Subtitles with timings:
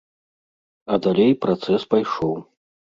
[0.95, 2.39] А далей працэс пайшоў.